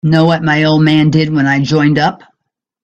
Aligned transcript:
Know 0.03 0.25
what 0.25 0.41
my 0.41 0.63
old 0.63 0.81
man 0.81 1.11
did 1.11 1.31
when 1.31 1.45
I 1.45 1.61
joined 1.61 1.99
up? 1.99 2.23